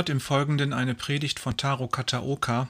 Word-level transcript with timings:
hört 0.00 0.08
im 0.08 0.20
Folgenden 0.20 0.72
eine 0.72 0.94
Predigt 0.94 1.38
von 1.38 1.58
Taro 1.58 1.86
Kataoka. 1.86 2.68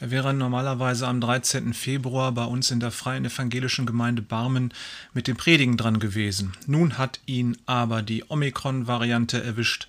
Er 0.00 0.10
wäre 0.10 0.32
normalerweise 0.32 1.06
am 1.06 1.20
13. 1.20 1.74
Februar 1.74 2.32
bei 2.32 2.44
uns 2.44 2.70
in 2.70 2.80
der 2.80 2.90
Freien 2.90 3.26
Evangelischen 3.26 3.84
Gemeinde 3.84 4.22
Barmen 4.22 4.72
mit 5.12 5.28
dem 5.28 5.36
Predigen 5.36 5.76
dran 5.76 5.98
gewesen. 5.98 6.54
Nun 6.66 6.96
hat 6.96 7.20
ihn 7.26 7.58
aber 7.66 8.00
die 8.00 8.24
Omikron-Variante 8.26 9.44
erwischt 9.44 9.86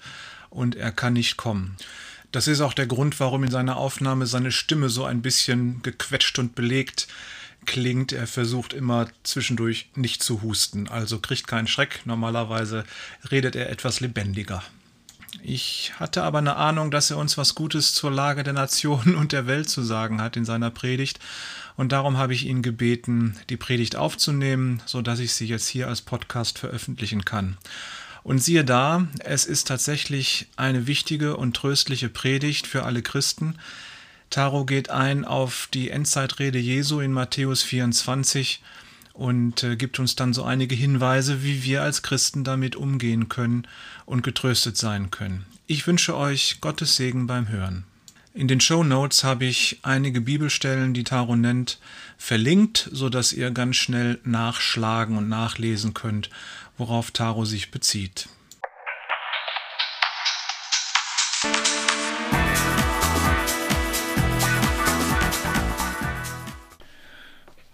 und 0.50 0.76
er 0.76 0.92
kann 0.92 1.14
nicht 1.14 1.38
kommen. 1.38 1.78
Das 2.34 2.50
ist 2.50 2.60
auch 2.60 2.74
der 2.74 2.88
Grund, 2.88 3.18
warum 3.22 3.46
in 3.46 3.52
seiner 3.52 3.78
Aufnahme 3.78 4.26
seine 4.26 4.52
Stimme 4.52 4.90
so 4.90 5.06
ein 5.06 5.22
bisschen 5.22 5.82
gequetscht 5.84 6.38
und 6.38 6.54
belegt 6.54 7.08
klingt. 7.66 8.12
Er 8.12 8.28
versucht 8.28 8.74
immer 8.74 9.08
zwischendurch 9.24 9.88
nicht 9.96 10.22
zu 10.22 10.42
husten, 10.42 10.90
also 10.90 11.20
kriegt 11.20 11.48
keinen 11.48 11.68
Schreck. 11.68 12.02
Normalerweise 12.04 12.84
redet 13.32 13.56
er 13.56 13.70
etwas 13.70 14.02
lebendiger. 14.02 14.62
Ich 15.42 15.94
hatte 16.00 16.24
aber 16.24 16.38
eine 16.38 16.56
Ahnung, 16.56 16.92
dass 16.92 17.10
er 17.10 17.18
uns 17.18 17.38
was 17.38 17.56
Gutes 17.56 17.94
zur 17.94 18.12
Lage 18.12 18.44
der 18.44 18.54
Nation 18.54 19.16
und 19.20 19.32
der 19.32 19.48
Welt 19.48 19.70
zu 19.70 19.82
sagen 19.82 20.22
hat 20.22 20.38
in 20.38 20.46
seiner 20.46 20.70
Predigt. 20.70 21.20
Und 21.76 21.92
darum 21.92 22.18
habe 22.18 22.34
ich 22.34 22.46
ihn 22.46 22.62
gebeten, 22.62 23.38
die 23.50 23.58
Predigt 23.58 23.96
aufzunehmen, 23.96 24.82
sodass 24.86 25.20
ich 25.20 25.34
sie 25.34 25.48
jetzt 25.48 25.68
hier 25.68 25.88
als 25.88 26.02
Podcast 26.02 26.60
veröffentlichen 26.60 27.26
kann. 27.26 27.58
Und 28.22 28.40
siehe 28.40 28.64
da, 28.64 29.08
es 29.20 29.46
ist 29.46 29.68
tatsächlich 29.68 30.48
eine 30.56 30.88
wichtige 30.88 31.36
und 31.36 31.56
tröstliche 31.56 32.10
Predigt 32.10 32.68
für 32.68 32.84
alle 32.84 33.02
Christen. 33.02 33.56
Taro 34.30 34.66
geht 34.66 34.90
ein 34.90 35.26
auf 35.26 35.68
die 35.74 35.90
Endzeitrede 35.90 36.58
Jesu 36.58 37.00
in 37.02 37.12
Matthäus 37.12 37.64
24 37.64 38.62
und 39.14 39.64
äh, 39.64 39.76
gibt 39.76 40.00
uns 40.00 40.16
dann 40.16 40.34
so 40.34 40.44
einige 40.44 40.76
Hinweise, 40.76 41.44
wie 41.44 41.64
wir 41.64 41.84
als 41.84 42.02
Christen 42.02 42.44
damit 42.44 42.76
umgehen 42.76 43.30
können 43.30 43.68
und 44.06 44.24
getröstet 44.24 44.78
sein 44.78 45.12
können. 45.12 45.46
Ich 45.68 45.88
wünsche 45.88 46.18
euch 46.18 46.58
Gottes 46.62 46.96
Segen 46.96 47.28
beim 47.28 47.48
Hören. 47.48 47.86
In 48.34 48.48
den 48.48 48.60
Show 48.60 48.84
Notes 48.84 49.24
habe 49.24 49.46
ich 49.46 49.80
einige 49.84 50.20
Bibelstellen, 50.20 50.96
die 50.96 51.04
Taro 51.04 51.36
nennt, 51.36 51.80
verlinkt, 52.18 52.90
sodass 52.92 53.32
ihr 53.32 53.52
ganz 53.52 53.76
schnell 53.76 54.20
nachschlagen 54.24 55.18
und 55.18 55.30
nachlesen 55.30 55.94
könnt, 55.94 56.32
worauf 56.80 57.12
Taro 57.12 57.46
sich 57.46 57.70
bezieht. 57.70 58.28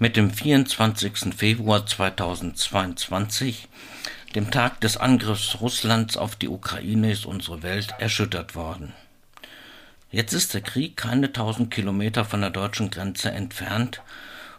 Mit 0.02 0.16
dem 0.16 0.32
24. 0.32 1.36
Februar 1.36 1.86
2022 1.86 3.68
dem 4.34 4.50
Tag 4.50 4.80
des 4.80 4.96
Angriffs 4.96 5.60
Russlands 5.60 6.16
auf 6.16 6.38
die 6.38 6.48
Ukraine 6.48 7.12
ist 7.12 7.26
unsere 7.26 7.64
Welt 7.64 7.94
erschüttert 8.00 8.56
worden. 8.56 8.94
Jetzt 10.10 10.32
ist 10.32 10.54
der 10.54 10.62
Krieg 10.62 10.96
keine 10.96 11.34
tausend 11.34 11.70
Kilometer 11.70 12.24
von 12.24 12.40
der 12.40 12.50
deutschen 12.50 12.92
Grenze 12.92 13.32
entfernt 13.32 14.02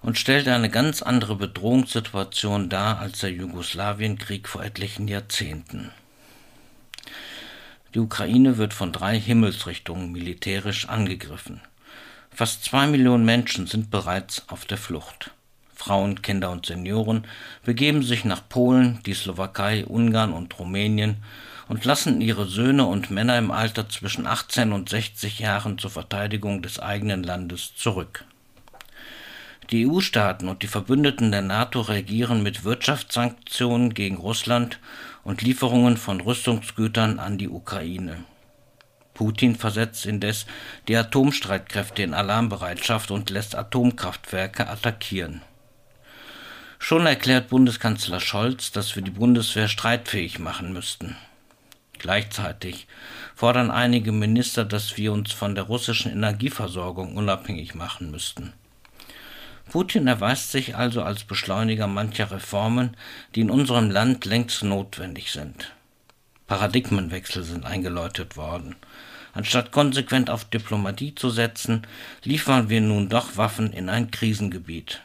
und 0.02 0.18
stellt 0.18 0.46
eine 0.46 0.68
ganz 0.68 1.00
andere 1.00 1.36
Bedrohungssituation 1.36 2.68
dar 2.68 2.98
als 2.98 3.20
der 3.20 3.32
Jugoslawienkrieg 3.32 4.46
vor 4.46 4.62
etlichen 4.62 5.08
Jahrzehnten. 5.08 5.90
Die 7.94 8.00
Ukraine 8.00 8.58
wird 8.58 8.74
von 8.74 8.92
drei 8.92 9.18
Himmelsrichtungen 9.18 10.12
militärisch 10.12 10.86
angegriffen. 10.86 11.62
Fast 12.32 12.64
zwei 12.64 12.86
Millionen 12.86 13.24
Menschen 13.24 13.66
sind 13.66 13.90
bereits 13.90 14.48
auf 14.48 14.64
der 14.64 14.78
Flucht. 14.78 15.30
Frauen, 15.74 16.20
Kinder 16.22 16.50
und 16.50 16.66
Senioren 16.66 17.26
begeben 17.64 18.02
sich 18.02 18.24
nach 18.24 18.48
Polen, 18.48 19.00
die 19.06 19.14
Slowakei, 19.14 19.84
Ungarn 19.86 20.32
und 20.32 20.58
Rumänien 20.58 21.16
und 21.68 21.84
lassen 21.84 22.20
ihre 22.20 22.46
Söhne 22.46 22.84
und 22.84 23.10
Männer 23.10 23.38
im 23.38 23.50
Alter 23.50 23.88
zwischen 23.88 24.26
18 24.26 24.72
und 24.72 24.88
60 24.88 25.38
Jahren 25.38 25.78
zur 25.78 25.90
Verteidigung 25.90 26.62
des 26.62 26.80
eigenen 26.80 27.22
Landes 27.22 27.74
zurück. 27.76 28.24
Die 29.70 29.86
EU-Staaten 29.86 30.48
und 30.48 30.62
die 30.62 30.66
Verbündeten 30.66 31.30
der 31.30 31.42
NATO 31.42 31.80
reagieren 31.80 32.42
mit 32.42 32.64
Wirtschaftssanktionen 32.64 33.94
gegen 33.94 34.16
Russland 34.16 34.80
und 35.22 35.42
Lieferungen 35.42 35.96
von 35.96 36.20
Rüstungsgütern 36.20 37.20
an 37.20 37.38
die 37.38 37.48
Ukraine. 37.48 38.24
Putin 39.20 39.54
versetzt 39.54 40.06
indes 40.06 40.46
die 40.88 40.96
Atomstreitkräfte 40.96 42.02
in 42.02 42.14
Alarmbereitschaft 42.14 43.10
und 43.10 43.28
lässt 43.28 43.54
Atomkraftwerke 43.54 44.66
attackieren. 44.66 45.42
Schon 46.78 47.04
erklärt 47.04 47.50
Bundeskanzler 47.50 48.18
Scholz, 48.18 48.72
dass 48.72 48.96
wir 48.96 49.02
die 49.02 49.10
Bundeswehr 49.10 49.68
streitfähig 49.68 50.38
machen 50.38 50.72
müssten. 50.72 51.18
Gleichzeitig 51.98 52.86
fordern 53.34 53.70
einige 53.70 54.10
Minister, 54.10 54.64
dass 54.64 54.96
wir 54.96 55.12
uns 55.12 55.32
von 55.32 55.54
der 55.54 55.64
russischen 55.64 56.10
Energieversorgung 56.10 57.14
unabhängig 57.14 57.74
machen 57.74 58.10
müssten. 58.10 58.54
Putin 59.70 60.06
erweist 60.06 60.50
sich 60.50 60.76
also 60.76 61.02
als 61.02 61.24
Beschleuniger 61.24 61.88
mancher 61.88 62.30
Reformen, 62.30 62.96
die 63.34 63.42
in 63.42 63.50
unserem 63.50 63.90
Land 63.90 64.24
längst 64.24 64.62
notwendig 64.62 65.30
sind. 65.30 65.72
Paradigmenwechsel 66.50 67.44
sind 67.44 67.64
eingeläutet 67.64 68.36
worden. 68.36 68.74
Anstatt 69.32 69.70
konsequent 69.70 70.30
auf 70.30 70.44
Diplomatie 70.44 71.14
zu 71.14 71.30
setzen, 71.30 71.86
liefern 72.24 72.68
wir 72.68 72.80
nun 72.80 73.08
doch 73.08 73.36
Waffen 73.36 73.72
in 73.72 73.88
ein 73.88 74.10
Krisengebiet. 74.10 75.00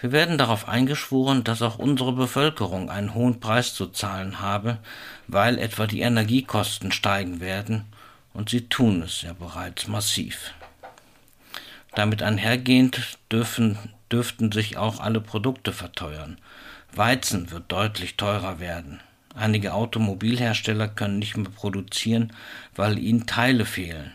Wir 0.00 0.10
werden 0.10 0.38
darauf 0.38 0.68
eingeschworen, 0.68 1.44
dass 1.44 1.62
auch 1.62 1.78
unsere 1.78 2.12
Bevölkerung 2.12 2.90
einen 2.90 3.14
hohen 3.14 3.38
Preis 3.38 3.74
zu 3.74 3.86
zahlen 3.86 4.40
habe, 4.40 4.78
weil 5.28 5.56
etwa 5.56 5.86
die 5.86 6.00
Energiekosten 6.00 6.90
steigen 6.90 7.38
werden, 7.38 7.84
und 8.32 8.50
sie 8.50 8.62
tun 8.62 9.02
es 9.02 9.22
ja 9.22 9.34
bereits 9.34 9.86
massiv. 9.86 10.52
Damit 11.94 12.24
einhergehend 12.24 13.18
dürfen, 13.30 13.78
dürften 14.10 14.50
sich 14.50 14.78
auch 14.78 14.98
alle 14.98 15.20
Produkte 15.20 15.72
verteuern. 15.72 16.38
Weizen 16.92 17.52
wird 17.52 17.70
deutlich 17.70 18.16
teurer 18.16 18.58
werden. 18.58 19.00
Einige 19.36 19.74
Automobilhersteller 19.74 20.88
können 20.88 21.18
nicht 21.18 21.36
mehr 21.36 21.50
produzieren, 21.50 22.32
weil 22.74 22.98
ihnen 22.98 23.26
Teile 23.26 23.66
fehlen. 23.66 24.12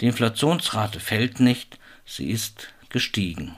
Die 0.00 0.06
Inflationsrate 0.06 1.00
fällt 1.00 1.38
nicht, 1.38 1.78
sie 2.06 2.30
ist 2.30 2.68
gestiegen. 2.88 3.54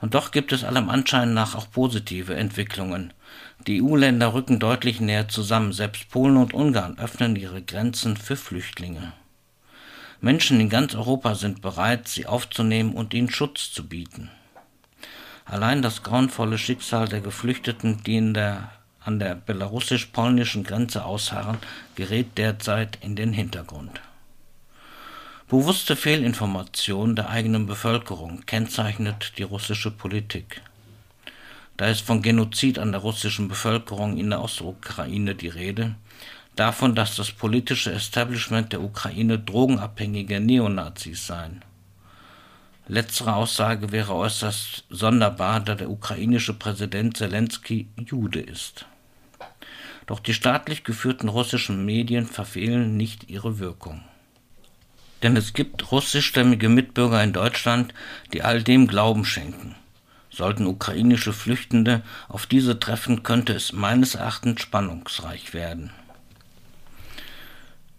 Und 0.00 0.14
doch 0.14 0.30
gibt 0.30 0.52
es 0.52 0.62
allem 0.62 0.88
Anschein 0.88 1.34
nach 1.34 1.56
auch 1.56 1.70
positive 1.70 2.34
Entwicklungen. 2.34 3.12
Die 3.66 3.82
EU-Länder 3.82 4.32
rücken 4.32 4.60
deutlich 4.60 5.00
näher 5.00 5.28
zusammen, 5.28 5.72
selbst 5.72 6.08
Polen 6.08 6.36
und 6.36 6.54
Ungarn 6.54 6.98
öffnen 6.98 7.36
ihre 7.36 7.62
Grenzen 7.62 8.16
für 8.16 8.36
Flüchtlinge. 8.36 9.12
Menschen 10.20 10.60
in 10.60 10.68
ganz 10.68 10.94
Europa 10.94 11.34
sind 11.34 11.62
bereit, 11.62 12.06
sie 12.06 12.26
aufzunehmen 12.26 12.94
und 12.94 13.12
ihnen 13.12 13.30
Schutz 13.30 13.72
zu 13.72 13.88
bieten. 13.88 14.30
Allein 15.44 15.82
das 15.82 16.04
grauenvolle 16.04 16.58
Schicksal 16.58 17.08
der 17.08 17.20
Geflüchteten, 17.20 18.04
die 18.04 18.16
in 18.16 18.34
der, 18.34 18.70
an 19.04 19.18
der 19.18 19.34
belarussisch-polnischen 19.34 20.64
Grenze 20.64 21.04
ausharren, 21.04 21.58
gerät 21.94 22.38
derzeit 22.38 22.98
in 23.00 23.16
den 23.16 23.32
Hintergrund. 23.32 24.00
Bewusste 25.48 25.96
Fehlinformation 25.96 27.14
der 27.14 27.28
eigenen 27.28 27.66
Bevölkerung 27.66 28.46
kennzeichnet 28.46 29.34
die 29.36 29.42
russische 29.42 29.90
Politik. 29.90 30.62
Da 31.76 31.88
ist 31.88 32.00
von 32.00 32.22
Genozid 32.22 32.78
an 32.78 32.92
der 32.92 33.00
russischen 33.00 33.48
Bevölkerung 33.48 34.16
in 34.16 34.30
der 34.30 34.40
Ostukraine 34.40 35.34
die 35.34 35.48
Rede, 35.48 35.94
davon, 36.56 36.94
dass 36.94 37.16
das 37.16 37.32
politische 37.32 37.92
Establishment 37.92 38.72
der 38.72 38.82
Ukraine 38.82 39.38
drogenabhängige 39.38 40.40
Neonazis 40.40 41.26
seien. 41.26 41.62
Letztere 42.88 43.36
Aussage 43.36 43.92
wäre 43.92 44.14
äußerst 44.14 44.84
sonderbar, 44.90 45.60
da 45.60 45.74
der 45.74 45.90
ukrainische 45.90 46.54
Präsident 46.54 47.16
Zelensky 47.16 47.88
Jude 47.96 48.40
ist. 48.40 48.86
Doch 50.12 50.20
die 50.20 50.34
staatlich 50.34 50.84
geführten 50.84 51.30
russischen 51.30 51.86
Medien 51.86 52.26
verfehlen 52.26 52.98
nicht 52.98 53.30
ihre 53.30 53.58
Wirkung. 53.58 54.02
Denn 55.22 55.38
es 55.38 55.54
gibt 55.54 55.90
russischstämmige 55.90 56.68
Mitbürger 56.68 57.24
in 57.24 57.32
Deutschland, 57.32 57.94
die 58.34 58.42
all 58.42 58.62
dem 58.62 58.88
Glauben 58.88 59.24
schenken. 59.24 59.74
Sollten 60.28 60.66
ukrainische 60.66 61.32
Flüchtende 61.32 62.02
auf 62.28 62.44
diese 62.44 62.78
treffen, 62.78 63.22
könnte 63.22 63.54
es 63.54 63.72
meines 63.72 64.14
Erachtens 64.14 64.60
spannungsreich 64.60 65.54
werden. 65.54 65.92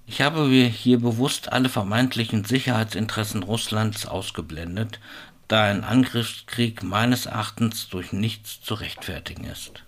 Ich 0.05 0.21
habe 0.21 0.45
hier 0.45 0.99
bewusst 0.99 1.51
alle 1.51 1.67
vermeintlichen 1.67 2.45
Sicherheitsinteressen 2.45 3.41
Russlands 3.41 4.05
ausgeblendet, 4.05 4.99
da 5.47 5.63
ein 5.63 5.83
Angriffskrieg 5.83 6.83
meines 6.83 7.25
Erachtens 7.25 7.89
durch 7.89 8.13
nichts 8.13 8.61
zu 8.61 8.75
rechtfertigen 8.75 9.45
ist. 9.45 9.83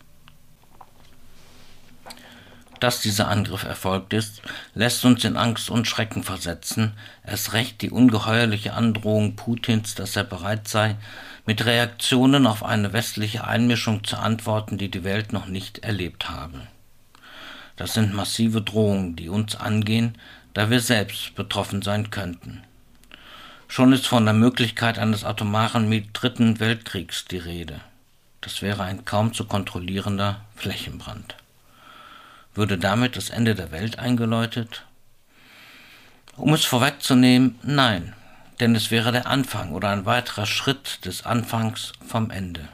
Dass 2.79 3.01
dieser 3.01 3.29
Angriff 3.29 3.63
erfolgt 3.63 4.13
ist, 4.13 4.41
lässt 4.73 5.05
uns 5.05 5.23
in 5.23 5.37
Angst 5.37 5.69
und 5.69 5.87
Schrecken 5.87 6.23
versetzen, 6.23 6.93
erst 7.25 7.53
recht 7.53 7.81
die 7.81 7.89
ungeheuerliche 7.89 8.73
Androhung 8.73 9.35
Putins, 9.35 9.95
dass 9.95 10.15
er 10.15 10.25
bereit 10.25 10.67
sei, 10.67 10.97
mit 11.45 11.65
Reaktionen 11.65 12.47
auf 12.47 12.63
eine 12.63 12.91
westliche 12.91 13.45
Einmischung 13.45 14.03
zu 14.03 14.17
antworten, 14.17 14.77
die 14.77 14.91
die 14.91 15.03
Welt 15.03 15.31
noch 15.31 15.45
nicht 15.45 15.79
erlebt 15.79 16.29
habe. 16.29 16.67
Das 17.77 17.93
sind 17.93 18.13
massive 18.13 18.61
Drohungen, 18.61 19.15
die 19.15 19.29
uns 19.29 19.55
angehen, 19.55 20.17
da 20.53 20.69
wir 20.69 20.79
selbst 20.79 21.35
betroffen 21.35 21.81
sein 21.81 22.09
könnten. 22.09 22.63
Schon 23.67 23.93
ist 23.93 24.07
von 24.07 24.25
der 24.25 24.33
Möglichkeit 24.33 24.99
eines 24.99 25.23
atomaren 25.23 26.09
Dritten 26.13 26.59
Weltkriegs 26.59 27.25
die 27.25 27.37
Rede. 27.37 27.81
Das 28.41 28.61
wäre 28.61 28.83
ein 28.83 29.05
kaum 29.05 29.33
zu 29.33 29.45
kontrollierender 29.45 30.41
Flächenbrand. 30.55 31.35
Würde 32.55 32.77
damit 32.77 33.17
das 33.17 33.29
Ende 33.29 33.53
der 33.53 33.71
Welt 33.71 33.99
eingeläutet? 33.99 34.85
Um 36.37 36.53
es 36.53 36.65
vorwegzunehmen, 36.65 37.59
nein, 37.61 38.13
denn 38.59 38.75
es 38.75 38.91
wäre 38.91 39.11
der 39.11 39.27
Anfang 39.27 39.71
oder 39.71 39.89
ein 39.89 40.05
weiterer 40.05 40.45
Schritt 40.45 41.05
des 41.05 41.25
Anfangs 41.25 41.91
vom 42.07 42.31
Ende. 42.31 42.67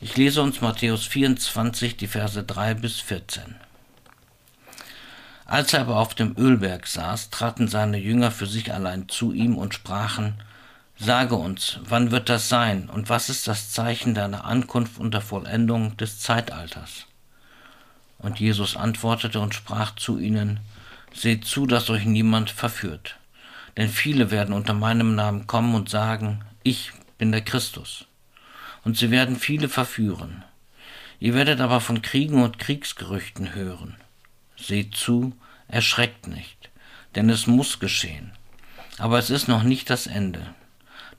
Ich 0.00 0.16
lese 0.16 0.40
uns 0.40 0.60
Matthäus 0.60 1.04
24, 1.06 1.96
die 1.96 2.06
Verse 2.06 2.42
3 2.42 2.74
bis 2.74 3.00
14. 3.00 3.56
Als 5.44 5.72
er 5.72 5.82
aber 5.82 5.96
auf 5.96 6.14
dem 6.14 6.36
Ölberg 6.36 6.86
saß, 6.86 7.30
traten 7.30 7.68
seine 7.68 7.98
Jünger 7.98 8.30
für 8.30 8.46
sich 8.46 8.72
allein 8.72 9.08
zu 9.08 9.32
ihm 9.32 9.58
und 9.58 9.74
sprachen, 9.74 10.34
Sage 10.98 11.34
uns, 11.34 11.78
wann 11.82 12.10
wird 12.10 12.30
das 12.30 12.48
sein 12.48 12.88
und 12.88 13.10
was 13.10 13.28
ist 13.28 13.46
das 13.48 13.70
Zeichen 13.70 14.14
deiner 14.14 14.46
Ankunft 14.46 14.98
und 14.98 15.12
der 15.12 15.20
Vollendung 15.20 15.94
des 15.98 16.20
Zeitalters? 16.20 17.06
Und 18.18 18.40
Jesus 18.40 18.76
antwortete 18.76 19.40
und 19.40 19.54
sprach 19.54 19.94
zu 19.94 20.18
ihnen, 20.18 20.60
Seht 21.12 21.46
zu, 21.46 21.66
dass 21.66 21.88
euch 21.88 22.04
niemand 22.04 22.50
verführt. 22.50 23.16
Denn 23.76 23.88
viele 23.88 24.30
werden 24.30 24.54
unter 24.54 24.74
meinem 24.74 25.14
Namen 25.14 25.46
kommen 25.46 25.74
und 25.74 25.88
sagen, 25.88 26.44
ich 26.62 26.92
bin 27.16 27.32
der 27.32 27.42
Christus. 27.42 28.06
Und 28.84 28.96
sie 28.96 29.10
werden 29.10 29.36
viele 29.36 29.68
verführen. 29.68 30.44
Ihr 31.18 31.34
werdet 31.34 31.60
aber 31.60 31.80
von 31.80 32.02
Kriegen 32.02 32.42
und 32.42 32.58
Kriegsgerüchten 32.58 33.54
hören. 33.54 33.96
Seht 34.56 34.94
zu, 34.94 35.34
erschreckt 35.68 36.26
nicht, 36.26 36.70
denn 37.14 37.30
es 37.30 37.46
muss 37.46 37.78
geschehen. 37.80 38.32
Aber 38.98 39.18
es 39.18 39.30
ist 39.30 39.48
noch 39.48 39.62
nicht 39.62 39.90
das 39.90 40.06
Ende. 40.06 40.54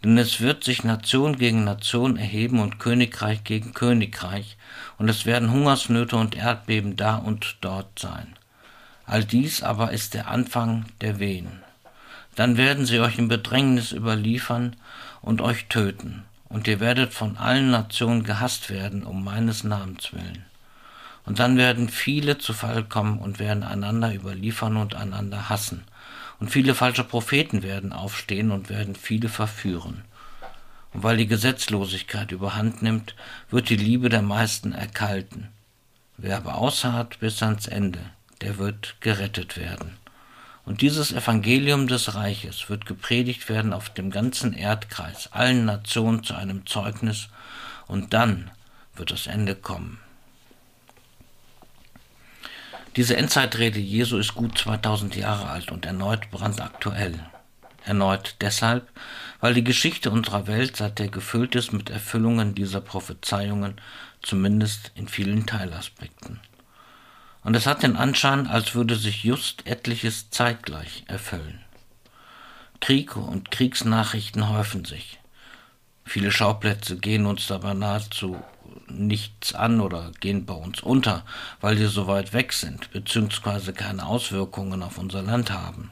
Denn 0.04 0.18
es 0.18 0.42
wird 0.42 0.64
sich 0.64 0.84
Nation 0.84 1.38
gegen 1.38 1.64
Nation 1.64 2.18
erheben 2.18 2.60
und 2.60 2.80
Königreich 2.80 3.44
gegen 3.44 3.74
Königreich, 3.74 4.58
und 4.98 5.10
es 5.10 5.26
werden 5.26 5.52
Hungersnöte 5.52 6.16
und 6.16 6.36
Erdbeben 6.36 6.96
da 6.96 7.16
und 7.16 7.58
dort 7.62 7.98
sein. 7.98 8.36
All 9.06 9.24
dies 9.24 9.64
aber 9.64 9.92
ist 9.92 10.14
der 10.14 10.28
Anfang 10.28 10.86
der 11.02 11.20
Wehen. 11.20 11.64
Dann 12.36 12.58
werden 12.58 12.86
sie 12.86 13.00
euch 13.00 13.18
in 13.18 13.28
Bedrängnis 13.28 13.92
überliefern 13.92 14.76
und 15.22 15.42
euch 15.42 15.66
töten, 15.66 16.24
und 16.50 16.68
ihr 16.68 16.80
werdet 16.80 17.14
von 17.14 17.38
allen 17.38 17.72
Nationen 17.72 18.24
gehasst 18.24 18.70
werden 18.70 19.04
um 19.04 19.24
meines 19.24 19.64
Namens 19.64 20.14
willen. 20.14 20.46
Und 21.26 21.40
dann 21.40 21.58
werden 21.58 21.90
viele 21.90 22.38
zu 22.38 22.54
Fall 22.54 22.84
kommen 22.84 23.20
und 23.20 23.40
werden 23.40 23.64
einander 23.64 24.14
überliefern 24.14 24.78
und 24.78 24.96
einander 24.96 25.50
hassen. 25.50 25.84
Und 26.40 26.50
viele 26.52 26.76
falsche 26.76 27.04
Propheten 27.04 27.64
werden 27.64 27.94
aufstehen 27.94 28.52
und 28.52 28.70
werden 28.70 28.96
viele 28.96 29.30
verführen. 29.30 30.04
Und 30.94 31.04
weil 31.04 31.18
die 31.18 31.28
Gesetzlosigkeit 31.28 32.32
überhand 32.32 32.82
nimmt, 32.82 33.16
wird 33.50 33.70
die 33.70 33.76
Liebe 33.76 34.10
der 34.10 34.22
meisten 34.22 34.74
erkalten. 34.74 35.50
Wer 36.18 36.38
aber 36.38 36.56
ausharrt 36.56 37.20
bis 37.20 37.42
ans 37.44 37.68
Ende, 37.68 38.00
der 38.42 38.58
wird 38.58 38.96
gerettet 39.02 39.58
werden. 39.58 39.98
Und 40.66 40.82
dieses 40.82 41.14
Evangelium 41.14 41.88
des 41.88 42.16
Reiches 42.16 42.70
wird 42.70 42.86
gepredigt 42.86 43.48
werden 43.48 43.72
auf 43.72 43.90
dem 43.90 44.12
ganzen 44.12 44.54
Erdkreis, 44.54 45.30
allen 45.32 45.66
Nationen 45.66 46.24
zu 46.24 46.36
einem 46.36 46.66
Zeugnis, 46.66 47.30
und 47.88 48.14
dann 48.14 48.52
wird 48.96 49.12
das 49.12 49.28
Ende 49.28 49.56
kommen. 49.56 50.00
Diese 52.98 53.16
Endzeitrede 53.16 53.80
Jesu 53.80 54.18
ist 54.18 54.34
gut 54.34 54.58
2000 54.58 55.16
Jahre 55.16 55.50
alt 55.50 55.72
und 55.72 55.86
erneut 55.86 56.32
brandaktuell. 56.32 57.24
Erneut 57.86 58.36
deshalb, 58.42 58.90
weil 59.40 59.54
die 59.54 59.64
Geschichte 59.64 60.10
unserer 60.10 60.48
Welt 60.48 60.76
seither 60.76 61.08
gefüllt 61.08 61.54
ist 61.54 61.72
mit 61.72 61.92
Erfüllungen 61.92 62.56
dieser 62.56 62.82
Prophezeiungen, 62.82 63.80
zumindest 64.24 64.92
in 64.96 65.08
vielen 65.08 65.46
Teilaspekten. 65.46 66.40
Und 67.44 67.56
es 67.56 67.68
hat 67.68 67.84
den 67.84 67.98
Anschein, 67.98 68.48
als 68.48 68.74
würde 68.74 68.96
sich 68.96 69.24
just 69.24 69.68
etliches 69.68 70.32
zeitgleich 70.32 71.04
erfüllen. 71.06 71.60
Krieg 72.82 73.16
und 73.16 73.52
Kriegsnachrichten 73.52 74.50
häufen 74.50 74.86
sich. 74.86 75.20
Viele 76.04 76.32
Schauplätze 76.32 76.98
gehen 76.98 77.28
uns 77.28 77.46
dabei 77.46 77.76
nahezu 77.76 78.44
nichts 78.90 79.54
an 79.54 79.82
oder 79.82 80.12
gehen 80.20 80.46
bei 80.46 80.54
uns 80.54 80.82
unter, 80.82 81.24
weil 81.62 81.78
sie 81.78 81.88
so 81.88 82.08
weit 82.08 82.34
weg 82.34 82.54
sind, 82.54 82.92
beziehungsweise 82.92 83.74
keine 83.74 84.06
Auswirkungen 84.06 84.84
auf 84.84 84.98
unser 84.98 85.22
Land 85.22 85.52
haben. 85.52 85.92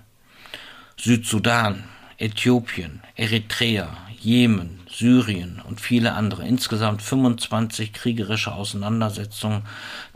Südsudan, 0.98 1.84
Äthiopien, 2.18 3.02
Eritrea, 3.16 3.90
Jemen, 4.20 4.80
Syrien 4.90 5.62
und 5.68 5.82
viele 5.82 6.14
andere, 6.14 6.48
insgesamt 6.48 7.02
25 7.02 7.94
kriegerische 7.94 8.54
Auseinandersetzungen 8.54 9.64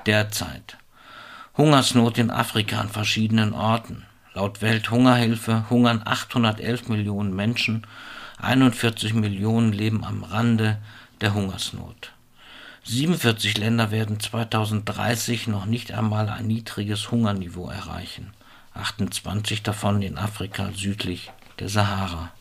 derzeit. 0.06 0.78
Hungersnot 1.58 2.18
in 2.18 2.32
Afrika 2.32 2.80
an 2.80 2.90
verschiedenen 2.90 3.54
Orten. 3.54 4.06
Laut 4.34 4.62
Welthungerhilfe 4.62 5.70
hungern 5.70 6.02
811 6.06 6.88
Millionen 6.88 7.36
Menschen, 7.36 7.86
41 8.42 9.14
Millionen 9.14 9.74
leben 9.74 10.06
am 10.06 10.24
Rande 10.24 10.78
der 11.20 11.34
Hungersnot. 11.34 12.14
47 12.90 13.60
Länder 13.60 13.92
werden 13.92 14.20
2030 14.20 15.46
noch 15.46 15.68
nicht 15.68 15.92
einmal 15.92 16.28
ein 16.28 16.48
niedriges 16.48 17.12
Hungerniveau 17.12 17.70
erreichen, 17.70 18.34
28 18.74 19.62
davon 19.62 20.02
in 20.02 20.18
Afrika 20.18 20.72
südlich 20.74 21.32
der 21.60 21.70
Sahara. 21.70 22.32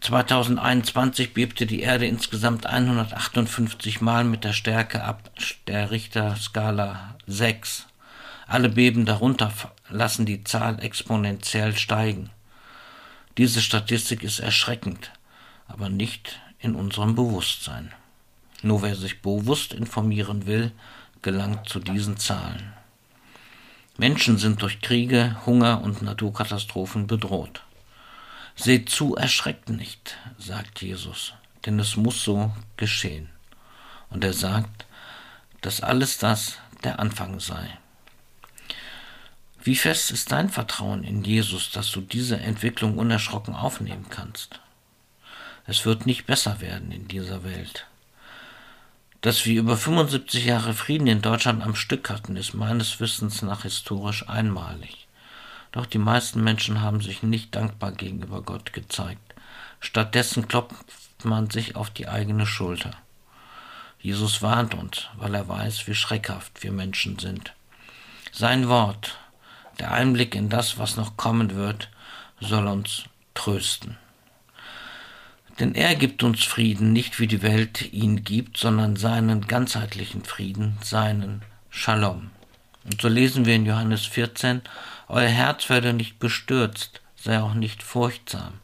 2021 0.00 1.34
bebte 1.34 1.66
die 1.66 1.82
Erde 1.82 2.06
insgesamt 2.06 2.66
158 2.66 4.00
Mal 4.00 4.24
mit 4.24 4.42
der 4.42 4.52
Stärke 4.52 5.04
ab 5.04 5.30
der 5.68 5.92
Richterskala 5.92 7.14
6. 7.28 7.86
Alle 8.48 8.70
Beben 8.70 9.04
darunter 9.04 9.52
lassen 9.88 10.26
die 10.26 10.42
Zahl 10.42 10.82
exponentiell 10.82 11.76
steigen. 11.76 12.30
Diese 13.38 13.62
Statistik 13.62 14.24
ist 14.24 14.40
erschreckend, 14.40 15.12
aber 15.68 15.88
nicht 15.88 16.40
in 16.58 16.74
unserem 16.74 17.14
Bewusstsein. 17.14 17.92
Nur 18.62 18.82
wer 18.82 18.94
sich 18.94 19.20
bewusst 19.22 19.74
informieren 19.74 20.46
will, 20.46 20.72
gelangt 21.20 21.68
zu 21.68 21.80
diesen 21.80 22.16
Zahlen. 22.16 22.72
Menschen 23.98 24.38
sind 24.38 24.62
durch 24.62 24.80
Kriege, 24.80 25.36
Hunger 25.44 25.82
und 25.82 26.02
Naturkatastrophen 26.02 27.06
bedroht. 27.06 27.62
Seht 28.54 28.88
zu, 28.88 29.16
erschreckt 29.16 29.68
nicht, 29.68 30.16
sagt 30.38 30.80
Jesus, 30.82 31.34
denn 31.66 31.78
es 31.78 31.96
muss 31.96 32.22
so 32.22 32.52
geschehen. 32.76 33.28
Und 34.10 34.24
er 34.24 34.32
sagt, 34.32 34.86
dass 35.60 35.80
alles 35.80 36.18
das 36.18 36.58
der 36.84 36.98
Anfang 36.98 37.40
sei. 37.40 37.78
Wie 39.62 39.76
fest 39.76 40.10
ist 40.10 40.32
dein 40.32 40.48
Vertrauen 40.48 41.04
in 41.04 41.22
Jesus, 41.22 41.70
dass 41.70 41.90
du 41.92 42.00
diese 42.00 42.38
Entwicklung 42.38 42.98
unerschrocken 42.98 43.54
aufnehmen 43.54 44.06
kannst? 44.10 44.60
Es 45.66 45.86
wird 45.86 46.06
nicht 46.06 46.26
besser 46.26 46.60
werden 46.60 46.90
in 46.90 47.06
dieser 47.06 47.44
Welt. 47.44 47.86
Dass 49.22 49.46
wir 49.46 49.60
über 49.60 49.76
75 49.76 50.46
Jahre 50.46 50.74
Frieden 50.74 51.06
in 51.06 51.22
Deutschland 51.22 51.62
am 51.62 51.76
Stück 51.76 52.10
hatten, 52.10 52.34
ist 52.34 52.54
meines 52.54 52.98
Wissens 52.98 53.40
nach 53.42 53.62
historisch 53.62 54.28
einmalig. 54.28 55.06
Doch 55.70 55.86
die 55.86 55.98
meisten 55.98 56.42
Menschen 56.42 56.80
haben 56.80 57.00
sich 57.00 57.22
nicht 57.22 57.54
dankbar 57.54 57.92
gegenüber 57.92 58.42
Gott 58.42 58.72
gezeigt. 58.72 59.34
Stattdessen 59.78 60.48
klopft 60.48 60.84
man 61.22 61.48
sich 61.50 61.76
auf 61.76 61.90
die 61.90 62.08
eigene 62.08 62.46
Schulter. 62.46 62.90
Jesus 64.00 64.42
warnt 64.42 64.74
uns, 64.74 65.06
weil 65.16 65.36
er 65.36 65.48
weiß, 65.48 65.86
wie 65.86 65.94
schreckhaft 65.94 66.64
wir 66.64 66.72
Menschen 66.72 67.20
sind. 67.20 67.54
Sein 68.32 68.68
Wort, 68.68 69.18
der 69.78 69.92
Einblick 69.92 70.34
in 70.34 70.48
das, 70.48 70.78
was 70.78 70.96
noch 70.96 71.16
kommen 71.16 71.54
wird, 71.54 71.90
soll 72.40 72.66
uns 72.66 73.04
trösten. 73.34 73.98
Denn 75.62 75.76
er 75.76 75.94
gibt 75.94 76.24
uns 76.24 76.42
Frieden, 76.42 76.92
nicht 76.92 77.20
wie 77.20 77.28
die 77.28 77.40
Welt 77.40 77.92
ihn 77.92 78.24
gibt, 78.24 78.56
sondern 78.56 78.96
seinen 78.96 79.46
ganzheitlichen 79.46 80.24
Frieden, 80.24 80.76
seinen 80.82 81.42
Shalom. 81.70 82.30
Und 82.82 83.00
so 83.00 83.06
lesen 83.06 83.46
wir 83.46 83.54
in 83.54 83.64
Johannes 83.64 84.04
14, 84.06 84.62
Euer 85.06 85.28
Herz 85.28 85.70
werde 85.70 85.92
nicht 85.92 86.18
bestürzt, 86.18 87.00
sei 87.14 87.40
auch 87.40 87.54
nicht 87.54 87.84
furchtsam. 87.84 88.54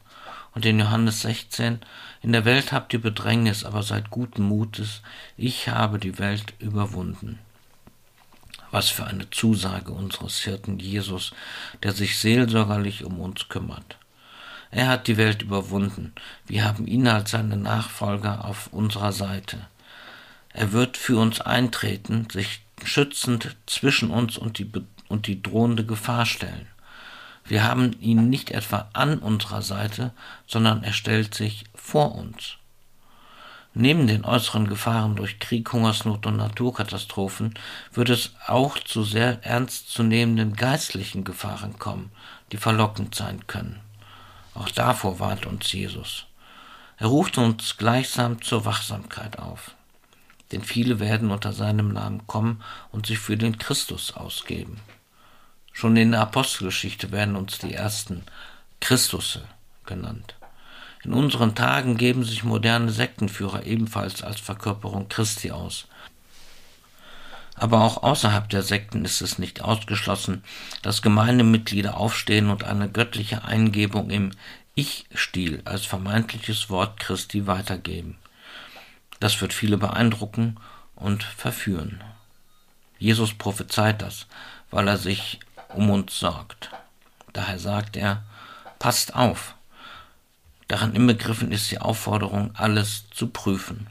Und 0.57 0.67
in 0.67 0.81
Johannes 0.81 1.21
16, 1.21 1.79
In 2.23 2.33
der 2.33 2.45
Welt 2.45 2.73
habt 2.73 2.93
ihr 2.93 3.01
Bedrängnis, 3.01 3.63
aber 3.63 3.85
seid 3.85 4.11
guten 4.11 4.43
Mutes, 4.43 5.03
ich 5.37 5.69
habe 5.69 6.01
die 6.01 6.19
Welt 6.19 6.55
überwunden. 6.59 7.39
Was 8.73 8.89
für 8.89 9.07
eine 9.07 9.31
Zusage 9.31 9.93
unseres 9.93 10.41
Hirten 10.41 10.81
Jesus, 10.81 11.31
der 11.85 11.93
sich 11.93 12.19
seelsorgerlich 12.19 13.05
um 13.05 13.21
uns 13.21 13.49
kümmert. 13.49 13.99
Er 14.71 14.89
hat 14.89 15.07
die 15.07 15.17
Welt 15.17 15.43
überwunden. 15.43 16.13
Wir 16.47 16.65
haben 16.65 16.87
ihn 16.87 17.09
als 17.09 17.31
seine 17.31 17.57
Nachfolger 17.57 18.45
auf 18.45 18.69
unserer 18.73 19.13
Seite. 19.13 19.67
Er 20.53 20.73
wird 20.73 20.97
für 20.97 21.19
uns 21.19 21.41
eintreten, 21.41 22.29
sich 22.31 22.63
schützend 22.85 23.57
zwischen 23.67 24.11
uns 24.11 24.37
und 24.37 24.59
die, 24.59 24.71
und 25.09 25.27
die 25.27 25.43
drohende 25.43 25.85
Gefahr 25.85 26.27
stellen. 26.27 26.67
Wir 27.45 27.65
haben 27.65 27.93
ihn 28.01 28.29
nicht 28.29 28.51
etwa 28.51 28.91
an 28.93 29.19
unserer 29.19 29.63
Seite, 29.63 30.13
sondern 30.47 30.83
er 30.83 30.93
stellt 30.93 31.35
sich 31.35 31.65
vor 31.75 32.15
uns. 32.15 32.57
Neben 33.73 34.07
den 34.07 34.25
äußeren 34.25 34.69
Gefahren 34.69 35.17
durch 35.17 35.39
Krieg, 35.39 35.73
Hungersnot 35.73 36.27
und 36.27 36.37
Naturkatastrophen 36.37 37.55
wird 37.93 38.11
es 38.11 38.33
auch 38.47 38.79
zu 38.79 39.05
sehr 39.05 39.45
ernstzunehmenden 39.45 40.57
geistlichen 40.57 41.25
Gefahren 41.25 41.79
kommen, 41.79 42.11
die 42.51 42.57
verlockend 42.57 43.15
sein 43.15 43.47
können. 43.47 43.81
Auch 44.59 44.71
davor 44.71 45.21
warnt 45.21 45.47
uns 45.47 45.73
Jesus. 45.73 46.27
Er 46.97 47.07
ruft 47.07 47.39
uns 47.39 47.77
gleichsam 47.77 48.43
zur 48.43 48.65
Wachsamkeit 48.65 49.39
auf. 49.39 49.77
Denn 50.51 50.65
viele 50.65 50.99
werden 50.99 51.31
unter 51.31 51.53
seinem 51.53 51.93
Namen 51.93 52.27
kommen 52.27 52.61
und 52.91 53.07
sich 53.07 53.21
für 53.21 53.37
den 53.37 53.59
Christus 53.59 54.17
ausgeben. 54.17 54.81
Schon 55.73 55.97
in 55.97 56.11
der 56.11 56.23
Apostelgeschichte 56.23 57.13
werden 57.13 57.37
uns 57.37 57.59
die 57.59 57.73
ersten 57.73 58.25
Christusse 58.81 59.45
genannt. 59.87 60.35
In 61.05 61.13
unseren 61.13 61.55
Tagen 61.55 61.97
geben 61.97 62.25
sich 62.25 62.43
moderne 62.43 62.91
Sektenführer 62.91 63.65
ebenfalls 63.65 64.25
als 64.25 64.41
Verkörperung 64.41 65.09
Christi 65.09 65.53
aus. 65.53 65.87
Aber 67.59 67.83
auch 67.83 68.05
außerhalb 68.05 68.49
der 68.49 68.63
Sekten 68.63 69.05
ist 69.05 69.21
es 69.21 69.39
nicht 69.39 69.63
ausgeschlossen, 69.63 70.45
dass 70.83 71.03
Gemeindemitglieder 71.03 71.97
aufstehen 71.97 72.51
und 72.51 72.63
eine 72.63 72.89
göttliche 72.89 73.45
Eingebung 73.45 74.11
im 74.11 74.31
Ich-Stil 74.77 75.63
als 75.65 75.85
vermeintliches 75.85 76.71
Wort 76.71 77.01
Christi 77.01 77.49
weitergeben. 77.49 78.17
Das 79.19 79.41
wird 79.41 79.53
viele 79.53 79.77
beeindrucken 79.77 80.57
und 80.95 81.25
verführen. 81.25 82.01
Jesus 83.01 83.35
prophezeit 83.35 84.03
das, 84.03 84.27
weil 84.71 84.87
er 84.87 84.97
sich 84.97 85.41
um 85.75 85.91
uns 85.91 86.17
sorgt. 86.17 86.71
Daher 87.33 87.59
sagt 87.59 87.97
er, 87.97 88.23
passt 88.79 89.17
auf. 89.17 89.55
Daran 90.69 90.95
inbegriffen 90.95 91.51
ist 91.51 91.71
die 91.73 91.81
Aufforderung, 91.81 92.55
alles 92.55 93.05
zu 93.11 93.29
prüfen. 93.29 93.89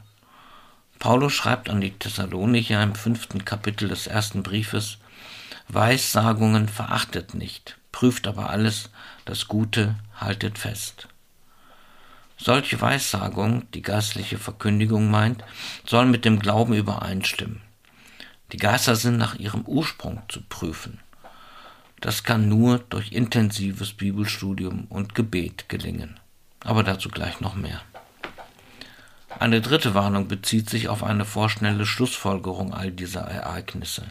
Paulus 0.98 1.32
schreibt 1.32 1.70
an 1.70 1.80
die 1.80 1.92
Thessalonicher 1.92 2.82
im 2.82 2.94
fünften 2.94 3.44
Kapitel 3.44 3.88
des 3.88 4.06
ersten 4.06 4.42
Briefes, 4.42 4.98
Weissagungen 5.68 6.68
verachtet 6.68 7.34
nicht, 7.34 7.78
prüft 7.92 8.26
aber 8.26 8.50
alles, 8.50 8.90
das 9.24 9.48
Gute 9.48 9.96
haltet 10.16 10.58
fest. 10.58 11.08
Solche 12.36 12.80
Weissagung, 12.80 13.70
die 13.72 13.82
geistliche 13.82 14.38
Verkündigung 14.38 15.10
meint, 15.10 15.44
soll 15.84 16.06
mit 16.06 16.24
dem 16.24 16.38
Glauben 16.38 16.72
übereinstimmen. 16.72 17.60
Die 18.52 18.56
Geister 18.56 18.96
sind 18.96 19.18
nach 19.18 19.34
ihrem 19.34 19.62
Ursprung 19.62 20.22
zu 20.28 20.40
prüfen. 20.42 21.00
Das 22.00 22.22
kann 22.22 22.48
nur 22.48 22.78
durch 22.78 23.12
intensives 23.12 23.92
Bibelstudium 23.92 24.86
und 24.88 25.14
Gebet 25.14 25.68
gelingen. 25.68 26.18
Aber 26.64 26.84
dazu 26.84 27.08
gleich 27.08 27.40
noch 27.40 27.56
mehr. 27.56 27.82
Eine 29.28 29.60
dritte 29.60 29.94
Warnung 29.94 30.26
bezieht 30.26 30.70
sich 30.70 30.88
auf 30.88 31.04
eine 31.04 31.24
vorschnelle 31.24 31.86
Schlussfolgerung 31.86 32.72
all 32.72 32.90
dieser 32.90 33.22
Ereignisse. 33.22 34.06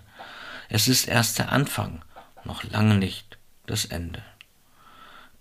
Es 0.69 0.87
ist 0.87 1.07
erst 1.07 1.39
der 1.39 1.51
Anfang, 1.51 2.01
noch 2.43 2.63
lange 2.63 2.95
nicht 2.95 3.37
das 3.65 3.85
Ende. 3.85 4.21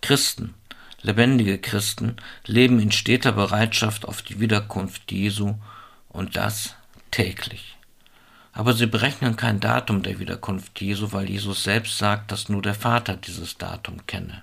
Christen, 0.01 0.55
lebendige 1.03 1.59
Christen, 1.59 2.17
leben 2.47 2.81
in 2.81 2.93
steter 2.93 3.33
Bereitschaft 3.33 4.07
auf 4.07 4.23
die 4.23 4.41
Wiederkunft 4.41 5.13
Jesu 5.13 5.55
und 6.09 6.37
das 6.37 6.75
täglich. 7.11 7.77
Aber 8.53 8.73
sie 8.73 8.87
berechnen 8.87 9.37
kein 9.37 9.61
Datum 9.61 10.03
der 10.03 10.19
Wiederkunft 10.19 10.81
Jesu, 10.81 11.13
weil 11.13 11.29
Jesus 11.29 11.63
selbst 11.63 11.99
sagt, 11.99 12.33
dass 12.33 12.49
nur 12.49 12.63
der 12.63 12.75
Vater 12.75 13.17
dieses 13.17 13.59
Datum 13.59 14.07
kenne. 14.07 14.43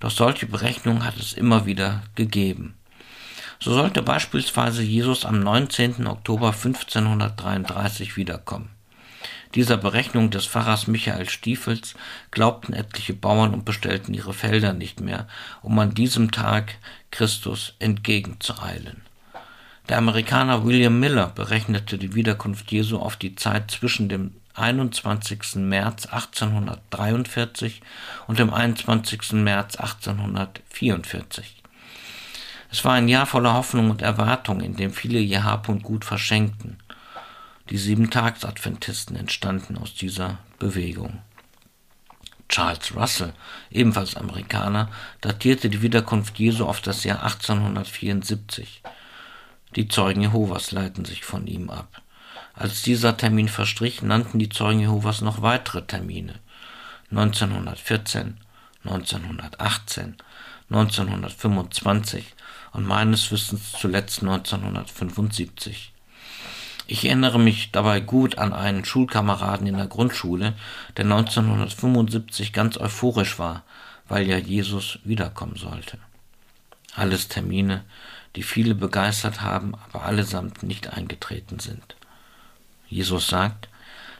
Doch 0.00 0.10
solche 0.10 0.46
Berechnungen 0.46 1.04
hat 1.04 1.16
es 1.16 1.32
immer 1.32 1.66
wieder 1.66 2.02
gegeben. 2.14 2.74
So 3.60 3.72
sollte 3.72 4.02
beispielsweise 4.02 4.82
Jesus 4.82 5.24
am 5.24 5.40
19. 5.40 6.06
Oktober 6.06 6.48
1533 6.48 8.16
wiederkommen. 8.16 8.70
Dieser 9.54 9.76
Berechnung 9.76 10.30
des 10.30 10.46
Pfarrers 10.46 10.86
Michael 10.86 11.28
Stiefels 11.28 11.94
glaubten 12.30 12.72
etliche 12.72 13.14
Bauern 13.14 13.54
und 13.54 13.64
bestellten 13.64 14.14
ihre 14.14 14.34
Felder 14.34 14.74
nicht 14.74 15.00
mehr, 15.00 15.26
um 15.62 15.78
an 15.78 15.94
diesem 15.94 16.30
Tag 16.30 16.74
Christus 17.10 17.74
entgegenzueilen. 17.78 19.02
Der 19.88 19.98
Amerikaner 19.98 20.64
William 20.64 21.00
Miller 21.00 21.28
berechnete 21.34 21.96
die 21.96 22.14
Wiederkunft 22.14 22.70
Jesu 22.70 22.98
auf 22.98 23.16
die 23.16 23.36
Zeit 23.36 23.70
zwischen 23.70 24.10
dem 24.10 24.34
21. 24.54 25.56
März 25.56 26.06
1843 26.06 27.80
und 28.26 28.38
dem 28.38 28.52
21. 28.52 29.32
März 29.32 29.76
1844. 29.76 31.57
Es 32.70 32.84
war 32.84 32.94
ein 32.94 33.08
Jahr 33.08 33.26
voller 33.26 33.54
Hoffnung 33.54 33.90
und 33.90 34.02
Erwartung, 34.02 34.60
in 34.60 34.76
dem 34.76 34.92
viele 34.92 35.18
ihr 35.18 35.44
Hab 35.44 35.68
und 35.68 35.82
Gut 35.82 36.04
verschenkten. 36.04 36.78
Die 37.70 37.78
Sieben-Tags-Adventisten 37.78 39.16
entstanden 39.16 39.78
aus 39.78 39.94
dieser 39.94 40.38
Bewegung. 40.58 41.22
Charles 42.48 42.94
Russell, 42.94 43.34
ebenfalls 43.70 44.16
Amerikaner, 44.16 44.90
datierte 45.20 45.68
die 45.68 45.82
Wiederkunft 45.82 46.38
Jesu 46.38 46.64
auf 46.64 46.80
das 46.80 47.04
Jahr 47.04 47.22
1874. 47.22 48.82
Die 49.76 49.88
Zeugen 49.88 50.22
Jehovas 50.22 50.72
leiten 50.72 51.04
sich 51.04 51.24
von 51.24 51.46
ihm 51.46 51.68
ab. 51.68 52.00
Als 52.54 52.82
dieser 52.82 53.16
Termin 53.16 53.48
verstrich, 53.48 54.02
nannten 54.02 54.38
die 54.38 54.48
Zeugen 54.48 54.80
Jehovas 54.80 55.20
noch 55.20 55.42
weitere 55.42 55.82
Termine. 55.82 56.34
1914, 57.10 58.38
1918, 58.84 60.16
1925 60.70 62.34
und 62.78 62.86
meines 62.86 63.32
Wissens 63.32 63.72
zuletzt 63.72 64.22
1975. 64.22 65.92
Ich 66.86 67.04
erinnere 67.04 67.40
mich 67.40 67.72
dabei 67.72 67.98
gut 67.98 68.38
an 68.38 68.52
einen 68.52 68.84
Schulkameraden 68.84 69.66
in 69.66 69.76
der 69.76 69.88
Grundschule, 69.88 70.54
der 70.96 71.04
1975 71.04 72.52
ganz 72.52 72.78
euphorisch 72.78 73.40
war, 73.40 73.64
weil 74.06 74.28
ja 74.28 74.38
Jesus 74.38 75.00
wiederkommen 75.02 75.56
sollte. 75.56 75.98
Alles 76.94 77.26
Termine, 77.26 77.84
die 78.36 78.44
viele 78.44 78.76
begeistert 78.76 79.40
haben, 79.40 79.74
aber 79.74 80.04
allesamt 80.04 80.62
nicht 80.62 80.92
eingetreten 80.92 81.58
sind. 81.58 81.96
Jesus 82.88 83.26
sagt, 83.26 83.68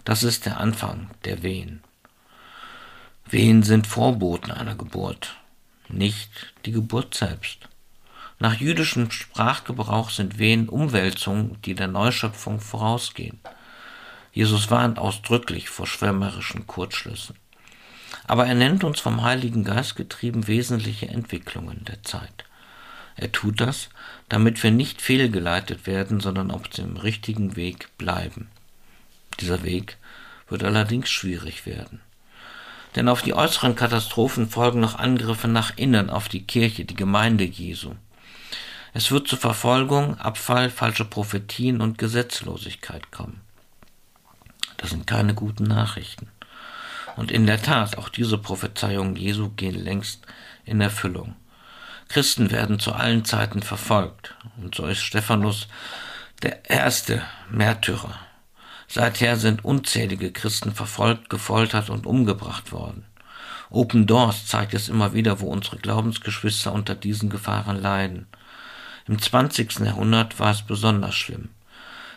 das 0.04 0.24
ist 0.24 0.46
der 0.46 0.58
Anfang 0.58 1.10
der 1.24 1.44
Wehen. 1.44 1.84
Wehen 3.24 3.62
sind 3.62 3.86
Vorboten 3.86 4.50
einer 4.50 4.74
Geburt, 4.74 5.36
nicht 5.88 6.52
die 6.64 6.72
Geburt 6.72 7.14
selbst. 7.14 7.68
Nach 8.40 8.54
jüdischem 8.54 9.10
Sprachgebrauch 9.10 10.10
sind 10.10 10.38
Wehen 10.38 10.68
Umwälzungen, 10.68 11.60
die 11.62 11.74
der 11.74 11.88
Neuschöpfung 11.88 12.60
vorausgehen. 12.60 13.40
Jesus 14.32 14.70
warnt 14.70 14.98
ausdrücklich 14.98 15.68
vor 15.68 15.86
schwärmerischen 15.86 16.66
Kurzschlüssen. 16.66 17.34
Aber 18.26 18.46
er 18.46 18.54
nennt 18.54 18.84
uns 18.84 19.00
vom 19.00 19.22
Heiligen 19.22 19.64
Geist 19.64 19.96
getrieben 19.96 20.46
wesentliche 20.46 21.08
Entwicklungen 21.08 21.84
der 21.84 22.02
Zeit. 22.04 22.44
Er 23.16 23.32
tut 23.32 23.60
das, 23.60 23.88
damit 24.28 24.62
wir 24.62 24.70
nicht 24.70 25.02
fehlgeleitet 25.02 25.88
werden, 25.88 26.20
sondern 26.20 26.52
auf 26.52 26.68
dem 26.68 26.96
richtigen 26.96 27.56
Weg 27.56 27.88
bleiben. 27.98 28.48
Dieser 29.40 29.64
Weg 29.64 29.96
wird 30.48 30.62
allerdings 30.62 31.10
schwierig 31.10 31.66
werden. 31.66 32.00
Denn 32.94 33.08
auf 33.08 33.22
die 33.22 33.34
äußeren 33.34 33.74
Katastrophen 33.74 34.48
folgen 34.48 34.78
noch 34.78 34.96
Angriffe 34.96 35.48
nach 35.48 35.76
innen 35.76 36.10
auf 36.10 36.28
die 36.28 36.44
Kirche, 36.44 36.84
die 36.84 36.94
Gemeinde 36.94 37.44
Jesu. 37.44 37.94
Es 38.94 39.10
wird 39.10 39.28
zu 39.28 39.36
Verfolgung, 39.36 40.18
Abfall, 40.18 40.70
falsche 40.70 41.04
Prophetien 41.04 41.80
und 41.80 41.98
Gesetzlosigkeit 41.98 43.10
kommen. 43.10 43.40
Das 44.76 44.90
sind 44.90 45.06
keine 45.06 45.34
guten 45.34 45.64
Nachrichten. 45.64 46.28
Und 47.16 47.30
in 47.30 47.46
der 47.46 47.60
Tat, 47.60 47.98
auch 47.98 48.08
diese 48.08 48.38
Prophezeiungen 48.38 49.16
Jesu 49.16 49.50
gehen 49.50 49.74
längst 49.74 50.24
in 50.64 50.80
Erfüllung. 50.80 51.34
Christen 52.08 52.50
werden 52.50 52.78
zu 52.78 52.92
allen 52.92 53.24
Zeiten 53.24 53.62
verfolgt. 53.62 54.34
Und 54.56 54.74
so 54.74 54.86
ist 54.86 55.00
Stephanus 55.00 55.68
der 56.42 56.70
erste 56.70 57.22
Märtyrer. 57.50 58.18
Seither 58.86 59.36
sind 59.36 59.64
unzählige 59.64 60.32
Christen 60.32 60.72
verfolgt, 60.72 61.28
gefoltert 61.28 61.90
und 61.90 62.06
umgebracht 62.06 62.72
worden. 62.72 63.04
Open 63.70 64.06
Doors 64.06 64.46
zeigt 64.46 64.72
es 64.72 64.88
immer 64.88 65.12
wieder, 65.12 65.40
wo 65.40 65.48
unsere 65.48 65.76
Glaubensgeschwister 65.76 66.72
unter 66.72 66.94
diesen 66.94 67.28
Gefahren 67.28 67.82
leiden. 67.82 68.26
Im 69.08 69.20
20. 69.20 69.80
Jahrhundert 69.80 70.38
war 70.38 70.52
es 70.52 70.62
besonders 70.62 71.14
schlimm. 71.14 71.48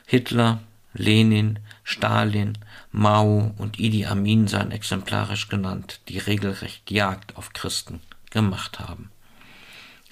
Hitler, 0.06 0.60
Lenin, 0.94 1.60
Stalin, 1.84 2.58
Mao 2.92 3.54
und 3.58 3.80
Idi 3.80 4.06
Amin 4.06 4.48
seien 4.48 4.72
exemplarisch 4.72 5.48
genannt, 5.48 6.02
die 6.10 6.18
regelrecht 6.20 6.92
Jagd 6.92 7.38
auf 7.38 7.54
Christen 7.54 8.02
gemacht 8.30 8.80
haben 8.80 9.10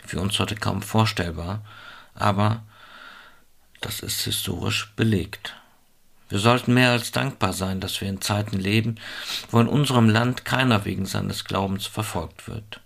für 0.10 0.20
uns 0.20 0.40
heute 0.40 0.56
kaum 0.56 0.82
vorstellbar, 0.82 1.62
aber 2.16 2.64
das 3.80 4.00
ist 4.00 4.22
historisch 4.22 4.92
belegt. 4.96 5.56
Wir 6.30 6.40
sollten 6.40 6.74
mehr 6.74 6.92
als 6.92 7.12
dankbar 7.12 7.54
sein, 7.54 7.80
dass 7.80 8.02
wir 8.02 8.10
in 8.10 8.22
Zeiten 8.22 8.60
leben, 8.60 8.96
wo 9.52 9.60
in 9.60 9.68
unserem 9.68 10.10
Land 10.10 10.46
keiner 10.46 10.86
wegen 10.86 11.06
seines 11.06 11.46
Glaubens 11.46 11.86
verfolgt 11.88 12.48
wird. 12.48 12.82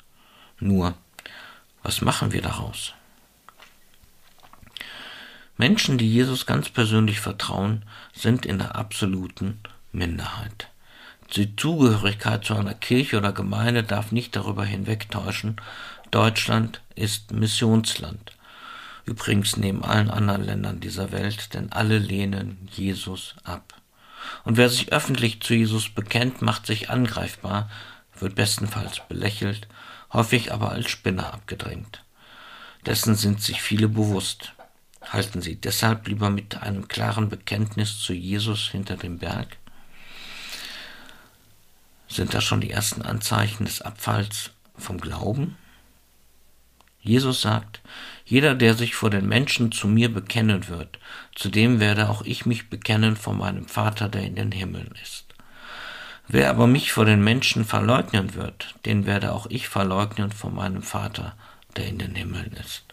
Nur, 0.59 0.93
was 1.81 2.01
machen 2.01 2.31
wir 2.31 2.41
daraus? 2.41 2.93
Menschen, 5.57 5.97
die 5.97 6.11
Jesus 6.11 6.45
ganz 6.45 6.69
persönlich 6.69 7.19
vertrauen, 7.19 7.83
sind 8.13 8.45
in 8.45 8.57
der 8.57 8.75
absoluten 8.75 9.59
Minderheit. 9.91 10.69
Die 11.35 11.55
Zugehörigkeit 11.55 12.43
zu 12.43 12.55
einer 12.55 12.73
Kirche 12.73 13.17
oder 13.17 13.31
Gemeinde 13.31 13.83
darf 13.83 14.11
nicht 14.11 14.35
darüber 14.35 14.65
hinwegtäuschen, 14.65 15.57
Deutschland 16.11 16.81
ist 16.95 17.31
Missionsland. 17.31 18.37
Übrigens 19.05 19.57
neben 19.57 19.83
allen 19.83 20.09
anderen 20.09 20.43
Ländern 20.43 20.79
dieser 20.79 21.11
Welt, 21.11 21.53
denn 21.53 21.71
alle 21.71 21.97
lehnen 21.97 22.69
Jesus 22.71 23.35
ab. 23.43 23.73
Und 24.43 24.57
wer 24.57 24.69
sich 24.69 24.93
öffentlich 24.93 25.41
zu 25.41 25.53
Jesus 25.53 25.89
bekennt, 25.89 26.41
macht 26.41 26.65
sich 26.65 26.89
angreifbar, 26.89 27.69
wird 28.19 28.35
bestenfalls 28.35 29.01
belächelt, 29.07 29.67
häufig 30.13 30.53
aber 30.53 30.71
als 30.71 30.89
Spinner 30.89 31.33
abgedrängt. 31.33 32.03
Dessen 32.85 33.15
sind 33.15 33.41
sich 33.41 33.61
viele 33.61 33.89
bewusst. 33.89 34.53
Halten 35.09 35.41
Sie 35.41 35.55
deshalb 35.55 36.07
lieber 36.07 36.29
mit 36.29 36.61
einem 36.61 36.87
klaren 36.87 37.29
Bekenntnis 37.29 37.99
zu 37.99 38.13
Jesus 38.13 38.69
hinter 38.69 38.97
dem 38.97 39.19
Berg? 39.19 39.57
Sind 42.07 42.33
das 42.33 42.43
schon 42.43 42.61
die 42.61 42.71
ersten 42.71 43.01
Anzeichen 43.01 43.65
des 43.65 43.81
Abfalls 43.81 44.51
vom 44.77 44.99
Glauben? 44.99 45.57
Jesus 47.01 47.41
sagt, 47.41 47.81
jeder, 48.23 48.55
der 48.55 48.75
sich 48.75 48.95
vor 48.95 49.09
den 49.09 49.27
Menschen 49.27 49.71
zu 49.71 49.87
mir 49.87 50.13
bekennen 50.13 50.69
wird, 50.69 50.99
zu 51.35 51.49
dem 51.49 51.79
werde 51.79 52.09
auch 52.09 52.21
ich 52.21 52.45
mich 52.45 52.69
bekennen 52.69 53.17
vor 53.17 53.33
meinem 53.33 53.67
Vater, 53.67 54.07
der 54.07 54.23
in 54.23 54.35
den 54.35 54.51
Himmeln 54.51 54.93
ist. 55.01 55.25
Wer 56.27 56.49
aber 56.49 56.67
mich 56.67 56.93
vor 56.93 57.03
den 57.03 57.21
Menschen 57.21 57.65
verleugnen 57.65 58.35
wird, 58.35 58.75
den 58.85 59.05
werde 59.05 59.33
auch 59.33 59.47
ich 59.49 59.67
verleugnen 59.67 60.31
vor 60.31 60.51
meinem 60.51 60.81
Vater, 60.81 61.35
der 61.75 61.87
in 61.87 61.99
den 61.99 62.15
Himmeln 62.15 62.53
ist. 62.53 62.92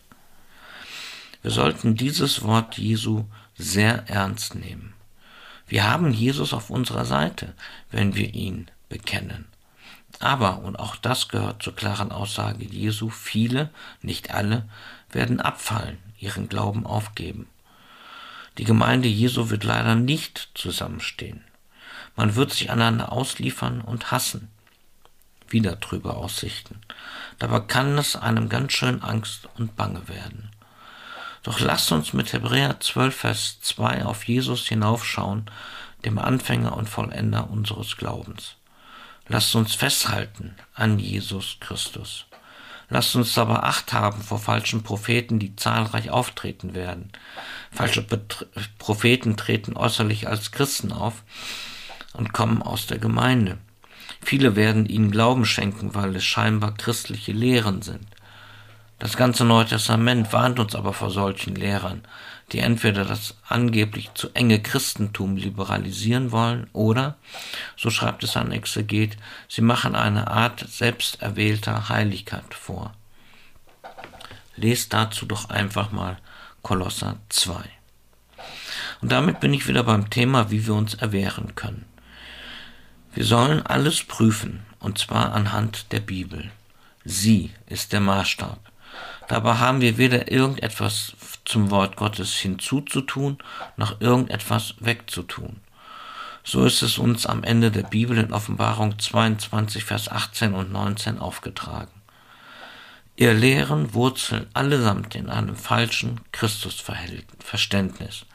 Wir 1.42 1.50
sollten 1.50 1.94
dieses 1.94 2.42
Wort 2.42 2.76
Jesu 2.76 3.25
sehr 3.56 4.09
ernst 4.09 4.54
nehmen. 4.54 4.94
Wir 5.66 5.88
haben 5.88 6.12
Jesus 6.12 6.52
auf 6.52 6.68
unserer 6.68 7.04
Seite, 7.04 7.54
wenn 7.90 8.14
wir 8.14 8.35
ihn 8.35 8.70
bekennen. 8.88 9.47
Aber, 10.18 10.59
und 10.59 10.78
auch 10.78 10.97
das 10.97 11.28
gehört 11.28 11.62
zur 11.62 11.75
klaren 11.75 12.12
Aussage 12.12 12.64
Jesu, 12.64 13.09
viele, 13.09 13.70
nicht 14.02 14.32
alle, 14.35 14.68
werden 15.11 15.40
abfallen, 15.40 15.99
ihren 16.18 16.49
Glauben 16.49 16.85
aufgeben. 16.85 17.47
Die 18.59 18.64
Gemeinde 18.64 19.09
Jesu 19.09 19.49
wird 19.49 19.64
leider 19.64 19.94
nicht 19.94 20.50
zusammenstehen. 20.54 21.42
Man 22.16 22.35
wird 22.35 22.52
sich 22.52 22.70
einander 22.70 23.12
ausliefern 23.12 23.80
und 23.80 24.11
hassen. 24.11 24.50
Wieder 25.49 25.80
trübe 25.80 26.14
Aussichten. 26.14 26.80
Dabei 27.38 27.61
kann 27.61 27.97
es 27.97 28.16
einem 28.16 28.49
ganz 28.49 28.73
schön 28.73 29.02
Angst 29.02 29.49
und 29.56 29.76
Bange 29.76 30.09
werden. 30.09 30.50
Doch 31.42 31.61
lasst 31.61 31.90
uns 31.92 32.12
mit 32.12 32.32
Hebräer 32.32 32.80
12, 32.80 33.16
Vers 33.16 33.61
2 33.62 34.04
auf 34.04 34.25
Jesus 34.25 34.68
hinaufschauen, 34.68 35.47
dem 36.04 36.18
Anfänger 36.18 36.76
und 36.76 36.88
Vollender 36.88 37.50
unseres 37.50 37.97
Glaubens. 37.97 38.56
Lasst 39.28 39.54
uns 39.54 39.75
festhalten 39.75 40.56
an 40.75 40.99
Jesus 40.99 41.56
Christus. 41.61 42.26
Lasst 42.88 43.14
uns 43.14 43.38
aber 43.38 43.64
Acht 43.64 43.92
haben 43.92 44.20
vor 44.20 44.40
falschen 44.40 44.82
Propheten, 44.82 45.38
die 45.38 45.54
zahlreich 45.54 46.11
auftreten 46.11 46.75
werden. 46.75 47.11
Falsche 47.70 48.02
Bet 48.02 48.49
Propheten 48.78 49.37
treten 49.37 49.76
äußerlich 49.76 50.26
als 50.26 50.50
Christen 50.50 50.92
auf 50.92 51.22
und 52.14 52.33
kommen 52.33 52.61
aus 52.62 52.87
der 52.87 52.98
Gemeinde. 52.98 53.59
Viele 54.20 54.57
werden 54.57 54.87
ihnen 54.87 55.12
Glauben 55.12 55.44
schenken, 55.44 55.94
weil 55.94 56.16
es 56.16 56.24
scheinbar 56.24 56.74
christliche 56.74 57.33
Lehren 57.33 57.83
sind. 57.83 58.07
Das 59.00 59.16
ganze 59.16 59.46
Neue 59.46 59.64
Testament 59.64 60.30
warnt 60.34 60.58
uns 60.58 60.74
aber 60.74 60.92
vor 60.92 61.10
solchen 61.10 61.54
Lehrern, 61.54 62.02
die 62.52 62.58
entweder 62.58 63.06
das 63.06 63.34
angeblich 63.48 64.10
zu 64.12 64.28
enge 64.34 64.60
Christentum 64.60 65.38
liberalisieren 65.38 66.32
wollen 66.32 66.68
oder, 66.74 67.16
so 67.78 67.88
schreibt 67.88 68.22
es 68.24 68.36
ein 68.36 68.52
Exeget, 68.52 69.16
sie 69.48 69.62
machen 69.62 69.94
eine 69.94 70.28
Art 70.28 70.66
selbsterwählter 70.68 71.88
Heiligkeit 71.88 72.52
vor. 72.52 72.92
Lest 74.56 74.92
dazu 74.92 75.24
doch 75.24 75.48
einfach 75.48 75.92
mal 75.92 76.18
Kolosser 76.60 77.16
2. 77.30 77.54
Und 79.00 79.12
damit 79.12 79.40
bin 79.40 79.54
ich 79.54 79.66
wieder 79.66 79.82
beim 79.82 80.10
Thema, 80.10 80.50
wie 80.50 80.66
wir 80.66 80.74
uns 80.74 80.92
erwehren 80.92 81.54
können. 81.54 81.86
Wir 83.14 83.24
sollen 83.24 83.64
alles 83.64 84.04
prüfen, 84.04 84.62
und 84.78 84.98
zwar 84.98 85.32
anhand 85.32 85.90
der 85.92 86.00
Bibel. 86.00 86.50
Sie 87.06 87.50
ist 87.66 87.94
der 87.94 88.00
Maßstab. 88.00 88.69
Dabei 89.31 89.59
haben 89.59 89.81
wir 89.81 89.97
weder 89.97 90.33
irgendetwas 90.33 91.12
zum 91.45 91.71
Wort 91.71 91.95
Gottes 91.95 92.35
hinzuzutun, 92.35 93.38
noch 93.77 94.01
irgendetwas 94.01 94.75
wegzutun. 94.81 95.61
So 96.43 96.64
ist 96.64 96.83
es 96.83 96.99
uns 96.99 97.27
am 97.27 97.45
Ende 97.45 97.71
der 97.71 97.85
Bibel 97.85 98.19
in 98.19 98.33
Offenbarung 98.33 98.99
22, 98.99 99.85
Vers 99.85 100.09
18 100.09 100.53
und 100.53 100.73
19 100.73 101.21
aufgetragen. 101.21 101.93
Ihr 103.14 103.33
Lehren 103.33 103.95
wurzeln 103.95 104.49
allesamt 104.53 105.14
in 105.14 105.31
einem 105.31 105.55
falschen 105.55 106.21
Christusverständnis. 106.33 108.27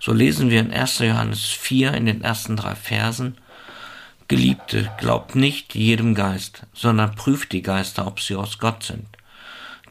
So 0.00 0.12
lesen 0.12 0.50
wir 0.50 0.60
in 0.60 0.70
1. 0.70 0.98
Johannes 0.98 1.46
4 1.46 1.94
in 1.94 2.04
den 2.04 2.20
ersten 2.20 2.58
drei 2.58 2.74
Versen, 2.74 3.38
Geliebte, 4.28 4.92
glaubt 4.98 5.34
nicht 5.34 5.74
jedem 5.74 6.14
Geist, 6.14 6.64
sondern 6.74 7.14
prüft 7.14 7.52
die 7.52 7.62
Geister, 7.62 8.06
ob 8.06 8.20
sie 8.20 8.36
aus 8.36 8.58
Gott 8.58 8.82
sind 8.82 9.06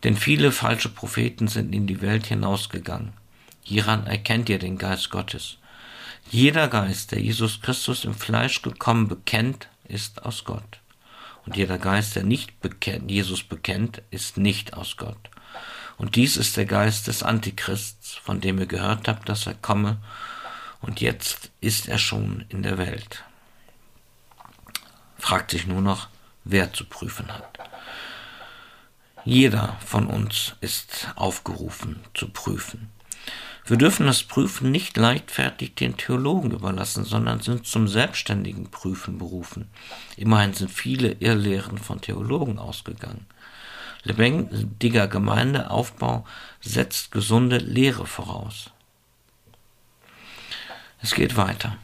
denn 0.04 0.16
viele 0.16 0.52
falsche 0.52 0.90
Propheten 0.90 1.48
sind 1.48 1.74
in 1.74 1.88
die 1.88 2.02
Welt 2.02 2.28
hinausgegangen. 2.28 3.14
Hieran 3.62 4.08
erkennt 4.08 4.50
ihr 4.50 4.60
den 4.60 4.78
Geist 4.78 5.10
Gottes. 5.10 5.58
Jeder 6.30 6.68
Geist, 6.68 7.12
der 7.12 7.22
Jesus 7.22 7.62
Christus 7.62 8.06
im 8.06 8.14
Fleisch 8.14 8.62
gekommen 8.62 9.08
bekennt, 9.08 9.68
ist 9.88 10.24
aus 10.24 10.46
Gott. 10.46 10.80
Und 11.46 11.58
jeder 11.58 11.78
Geist, 11.78 12.16
der 12.16 12.24
nicht 12.24 12.60
bekennt, 12.62 13.10
Jesus 13.10 13.44
bekennt, 13.44 14.02
ist 14.12 14.38
nicht 14.38 14.74
aus 14.74 14.98
Gott. 14.98 15.30
Und 15.98 16.16
dies 16.16 16.38
ist 16.38 16.56
der 16.56 16.66
Geist 16.66 17.08
des 17.08 17.24
Antichrists, 17.24 18.16
von 18.16 18.40
dem 18.40 18.60
ihr 18.60 18.68
gehört 18.68 19.08
habt, 19.08 19.28
dass 19.28 19.48
er 19.48 19.56
komme, 19.56 19.98
und 20.82 21.02
jetzt 21.02 21.52
ist 21.60 21.90
er 21.90 21.98
schon 21.98 22.46
in 22.50 22.64
der 22.64 22.78
Welt. 22.78 23.24
Fragt 25.18 25.52
sich 25.52 25.68
nur 25.68 25.82
noch, 25.82 26.08
wer 26.46 26.72
zu 26.72 26.86
prüfen 26.86 27.28
hat. 27.34 27.60
Jeder 29.26 29.78
von 29.86 30.08
uns 30.08 30.56
ist 30.62 31.10
aufgerufen 31.16 32.00
zu 32.14 32.30
prüfen. 32.30 32.90
Wir 33.66 33.78
dürfen 33.78 34.08
das 34.08 34.24
Prüfen 34.24 34.72
nicht 34.72 34.98
leichtfertig 34.98 35.76
den 35.76 35.96
Theologen 35.96 36.52
überlassen, 36.52 37.04
sondern 37.04 37.40
sind 37.42 37.68
zum 37.68 37.88
selbstständigen 37.88 38.72
Prüfen 38.72 39.20
berufen. 39.20 39.70
Immerhin 40.18 40.54
sind 40.54 40.72
viele 40.72 41.12
Irrlehren 41.20 41.78
von 41.78 42.02
Theologen 42.02 42.58
ausgegangen. 42.58 43.28
Lebendiger 44.04 45.08
Gemeindeaufbau 45.08 46.26
setzt 46.62 47.12
gesunde 47.12 47.58
Lehre 47.58 48.08
voraus. 48.08 48.72
Es 51.02 51.14
geht 51.14 51.38
weiter. 51.38 51.78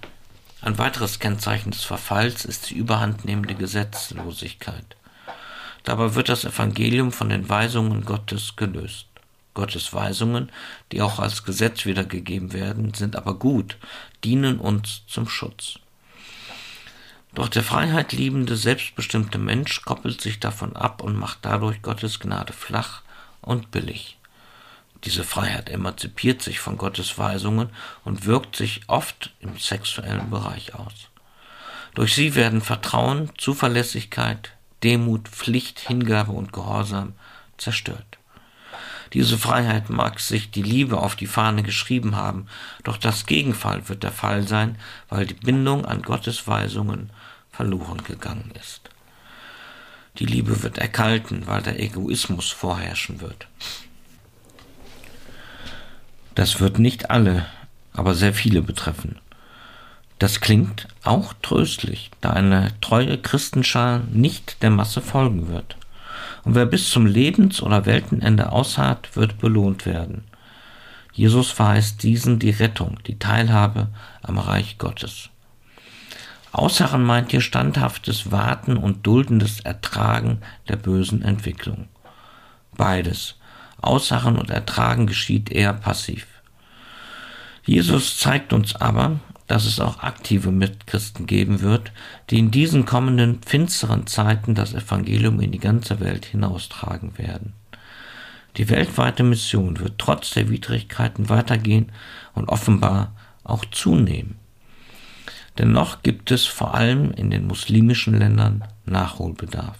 Ein 0.61 0.77
weiteres 0.77 1.19
Kennzeichen 1.19 1.71
des 1.71 1.83
Verfalls 1.83 2.45
ist 2.45 2.69
die 2.69 2.75
überhandnehmende 2.75 3.53
Gesetzlosigkeit. 3.53 4.95
Dabei 5.85 6.15
wird 6.15 6.29
das 6.29 6.45
Evangelium 6.45 7.11
von 7.11 7.29
den 7.29 7.47
Weisungen 7.47 8.05
Gottes 8.05 8.55
gelöst. 8.55 9.05
Gottes 9.53 9.93
Weisungen, 9.93 10.51
die 10.91 11.01
auch 11.01 11.19
als 11.19 11.43
Gesetz 11.43 11.85
wiedergegeben 11.85 12.53
werden, 12.53 12.93
sind 12.93 13.15
aber 13.15 13.35
gut, 13.35 13.77
dienen 14.23 14.59
uns 14.59 15.03
zum 15.07 15.29
Schutz. 15.29 15.79
Doch 17.35 17.49
der 17.49 17.63
Freiheit 17.63 18.13
liebende, 18.13 18.57
selbstbestimmte 18.57 19.37
Mensch 19.37 19.81
koppelt 19.83 20.21
sich 20.21 20.39
davon 20.39 20.75
ab 20.75 21.03
und 21.03 21.15
macht 21.15 21.39
dadurch 21.43 21.81
Gottes 21.81 22.19
Gnade 22.19 22.53
flach 22.53 23.01
und 23.41 23.71
billig. 23.71 24.17
Diese 25.03 25.23
Freiheit 25.23 25.69
emanzipiert 25.69 26.41
sich 26.41 26.59
von 26.59 26.77
Gottes 26.77 27.17
Weisungen 27.17 27.69
und 28.03 28.25
wirkt 28.25 28.55
sich 28.55 28.81
oft 28.87 29.33
im 29.39 29.57
sexuellen 29.59 30.31
Bereich 30.31 30.73
aus. 30.73 31.09
Durch 31.93 32.15
sie 32.15 32.35
werden 32.35 32.61
Vertrauen, 32.61 33.31
Zuverlässigkeit, 33.37 34.54
Demut, 34.85 35.27
Pflicht, 35.27 35.79
Hingabe 35.79 36.31
und 36.31 36.53
Gehorsam 36.53 37.13
zerstört. 37.57 38.19
Diese 39.13 39.39
Freiheit 39.39 39.89
mag 39.89 40.19
sich 40.19 40.51
die 40.51 40.61
Liebe 40.61 40.99
auf 40.99 41.15
die 41.15 41.25
Fahne 41.25 41.63
geschrieben 41.63 42.15
haben, 42.15 42.45
doch 42.83 42.97
das 42.97 43.25
Gegenfall 43.25 43.89
wird 43.89 44.03
der 44.03 44.11
Fall 44.11 44.47
sein, 44.47 44.77
weil 45.09 45.25
die 45.25 45.33
Bindung 45.33 45.85
an 45.85 46.03
Gottes 46.03 46.47
Weisungen 46.47 47.09
verloren 47.51 48.03
gegangen 48.03 48.51
ist. 48.59 48.91
Die 50.19 50.27
Liebe 50.27 50.61
wird 50.61 50.77
erkalten, 50.77 51.47
weil 51.47 51.63
der 51.63 51.79
Egoismus 51.79 52.51
vorherrschen 52.51 53.21
wird. 53.21 53.47
Das 56.35 56.59
wird 56.59 56.77
nicht 56.77 57.09
alle, 57.09 57.47
aber 57.91 58.13
sehr 58.13 58.35
viele 58.35 58.61
betreffen. 58.61 59.19
Das 60.19 60.39
klingt 60.39 60.87
auch 61.03 61.33
tröstlich, 61.41 62.09
da 62.21 62.29
eine 62.31 62.71
treue 62.79 63.17
Christenschar 63.17 64.01
nicht 64.11 64.61
der 64.63 64.69
Masse 64.69 65.01
folgen 65.01 65.49
wird. 65.49 65.75
Und 66.43 66.55
wer 66.55 66.65
bis 66.65 66.89
zum 66.89 67.05
Lebens- 67.05 67.61
oder 67.61 67.85
Weltenende 67.85 68.51
ausharrt, 68.51 69.15
wird 69.15 69.39
belohnt 69.39 69.85
werden. 69.85 70.23
Jesus 71.11 71.49
verheißt 71.51 72.03
diesen 72.03 72.39
die 72.39 72.51
Rettung, 72.51 72.99
die 73.07 73.19
Teilhabe 73.19 73.87
am 74.21 74.37
Reich 74.37 74.77
Gottes. 74.77 75.29
Ausharren 76.51 77.03
meint 77.03 77.31
hier 77.31 77.41
standhaftes 77.41 78.31
Warten 78.31 78.77
und 78.77 79.05
duldendes 79.05 79.59
Ertragen 79.59 80.41
der 80.69 80.77
bösen 80.77 81.21
Entwicklung. 81.21 81.89
Beides, 82.77 83.35
Ausharren 83.81 84.37
und 84.37 84.49
Ertragen, 84.49 85.07
geschieht 85.07 85.51
eher 85.51 85.73
passiv. 85.73 86.27
Jesus 87.65 88.17
zeigt 88.17 88.53
uns 88.53 88.75
aber, 88.75 89.19
dass 89.47 89.65
es 89.65 89.79
auch 89.79 89.99
aktive 89.99 90.51
Mitchristen 90.51 91.27
geben 91.27 91.61
wird, 91.61 91.91
die 92.29 92.39
in 92.39 92.51
diesen 92.51 92.85
kommenden 92.85 93.41
finsteren 93.43 94.07
Zeiten 94.07 94.55
das 94.55 94.73
Evangelium 94.73 95.39
in 95.39 95.51
die 95.51 95.59
ganze 95.59 95.99
Welt 95.99 96.25
hinaustragen 96.25 97.17
werden. 97.17 97.53
Die 98.57 98.69
weltweite 98.69 99.23
Mission 99.23 99.79
wird 99.79 99.99
trotz 99.99 100.31
der 100.31 100.49
Widrigkeiten 100.49 101.29
weitergehen 101.29 101.91
und 102.33 102.49
offenbar 102.49 103.13
auch 103.43 103.65
zunehmen. 103.65 104.35
Dennoch 105.57 106.03
gibt 106.03 106.31
es 106.31 106.45
vor 106.45 106.73
allem 106.73 107.11
in 107.11 107.29
den 107.29 107.47
muslimischen 107.47 108.17
Ländern 108.17 108.63
Nachholbedarf. 108.85 109.77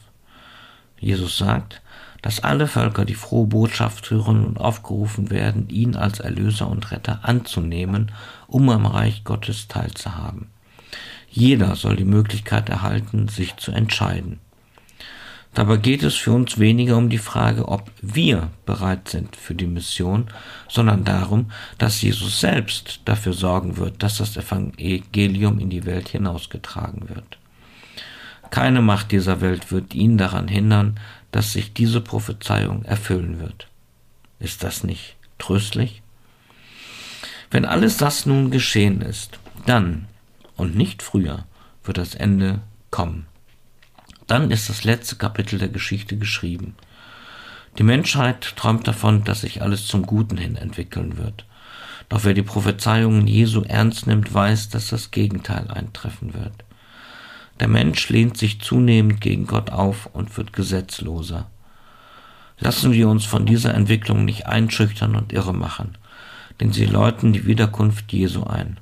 Jesus 0.99 1.37
sagt, 1.37 1.81
dass 2.25 2.43
alle 2.43 2.65
Völker 2.65 3.05
die 3.05 3.13
frohe 3.13 3.45
Botschaft 3.45 4.09
hören 4.09 4.45
und 4.45 4.59
aufgerufen 4.59 5.29
werden, 5.29 5.69
ihn 5.69 5.95
als 5.95 6.19
Erlöser 6.19 6.67
und 6.67 6.89
Retter 6.89 7.19
anzunehmen, 7.21 8.11
um 8.47 8.67
am 8.71 8.87
Reich 8.87 9.23
Gottes 9.23 9.67
teilzuhaben. 9.67 10.47
Jeder 11.29 11.75
soll 11.75 11.97
die 11.97 12.03
Möglichkeit 12.03 12.67
erhalten, 12.67 13.27
sich 13.27 13.57
zu 13.57 13.71
entscheiden. 13.71 14.39
Dabei 15.53 15.77
geht 15.77 16.01
es 16.01 16.15
für 16.15 16.31
uns 16.31 16.57
weniger 16.57 16.97
um 16.97 17.11
die 17.11 17.19
Frage, 17.19 17.67
ob 17.67 17.91
wir 18.01 18.49
bereit 18.65 19.07
sind 19.07 19.35
für 19.35 19.53
die 19.53 19.67
Mission, 19.67 20.25
sondern 20.67 21.03
darum, 21.03 21.51
dass 21.77 22.01
Jesus 22.01 22.39
selbst 22.39 23.01
dafür 23.05 23.33
sorgen 23.33 23.77
wird, 23.77 24.01
dass 24.01 24.17
das 24.17 24.35
Evangelium 24.35 25.59
in 25.59 25.69
die 25.69 25.85
Welt 25.85 26.09
hinausgetragen 26.09 27.07
wird. 27.07 27.37
Keine 28.49 28.81
Macht 28.81 29.11
dieser 29.11 29.41
Welt 29.41 29.71
wird 29.71 29.93
ihn 29.93 30.17
daran 30.17 30.47
hindern, 30.47 30.99
dass 31.35 31.51
sich 31.51 31.73
diese 31.73 31.99
Prophezeiung 31.99 32.85
erfüllen 32.85 33.41
wird. 33.41 33.67
Ist 34.39 34.63
das 34.63 34.85
nicht 34.85 35.17
tröstlich? 35.37 36.01
Wenn 37.51 37.65
alles 37.65 37.97
das 37.97 38.25
nun 38.25 38.51
geschehen 38.51 39.01
ist, 39.01 39.37
dann 39.65 40.07
und 40.55 40.77
nicht 40.77 41.03
früher 41.03 41.43
wird 41.83 41.97
das 41.97 42.15
Ende 42.15 42.61
kommen. 42.89 43.27
Dann 44.27 44.49
ist 44.49 44.69
das 44.69 44.85
letzte 44.85 45.17
Kapitel 45.17 45.59
der 45.59 45.67
Geschichte 45.67 46.15
geschrieben. 46.15 46.77
Die 47.77 47.83
Menschheit 47.83 48.55
träumt 48.55 48.87
davon, 48.87 49.25
dass 49.25 49.41
sich 49.41 49.61
alles 49.61 49.87
zum 49.87 50.05
Guten 50.05 50.37
hin 50.37 50.55
entwickeln 50.55 51.17
wird. 51.17 51.45
Doch 52.07 52.23
wer 52.23 52.33
die 52.33 52.43
Prophezeiungen 52.43 53.27
Jesu 53.27 53.63
ernst 53.63 54.07
nimmt, 54.07 54.33
weiß, 54.33 54.69
dass 54.69 54.87
das 54.87 55.11
Gegenteil 55.11 55.69
eintreffen 55.69 56.33
wird. 56.33 56.53
Der 57.59 57.67
Mensch 57.67 58.09
lehnt 58.09 58.37
sich 58.37 58.59
zunehmend 58.59 59.21
gegen 59.21 59.47
Gott 59.47 59.69
auf 59.69 60.09
und 60.13 60.35
wird 60.37 60.53
gesetzloser. 60.53 61.49
Lassen 62.59 62.91
wir 62.91 63.09
uns 63.09 63.25
von 63.25 63.45
dieser 63.45 63.73
Entwicklung 63.73 64.25
nicht 64.25 64.47
einschüchtern 64.47 65.15
und 65.15 65.33
irre 65.33 65.53
machen, 65.53 65.97
denn 66.59 66.71
sie 66.71 66.85
läuten 66.85 67.33
die 67.33 67.45
Wiederkunft 67.45 68.11
Jesu 68.11 68.43
ein. 68.43 68.79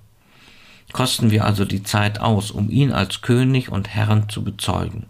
Kosten 0.91 1.31
wir 1.31 1.45
also 1.45 1.65
die 1.65 1.83
Zeit 1.83 2.19
aus, 2.19 2.51
um 2.51 2.69
ihn 2.69 2.91
als 2.91 3.21
König 3.21 3.69
und 3.69 3.89
Herrn 3.89 4.29
zu 4.29 4.43
bezeugen. 4.43 5.07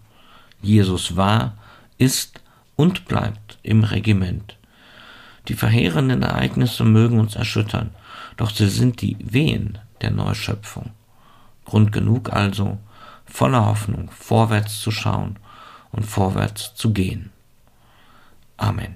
Jesus 0.62 1.16
war, 1.16 1.58
ist 1.98 2.40
und 2.76 3.04
bleibt 3.06 3.58
im 3.62 3.84
Regiment. 3.84 4.56
Die 5.48 5.54
verheerenden 5.54 6.22
Ereignisse 6.22 6.84
mögen 6.84 7.20
uns 7.20 7.34
erschüttern, 7.34 7.90
doch 8.38 8.50
sie 8.50 8.68
sind 8.68 9.02
die 9.02 9.16
Wehen 9.20 9.78
der 10.00 10.10
Neuschöpfung. 10.10 10.90
Grund 11.66 11.92
genug 11.92 12.32
also, 12.32 12.78
voller 13.34 13.66
Hoffnung 13.66 14.10
vorwärts 14.12 14.80
zu 14.80 14.92
schauen 14.92 15.40
und 15.90 16.06
vorwärts 16.06 16.76
zu 16.76 16.92
gehen. 16.92 17.32
Amen. 18.56 18.94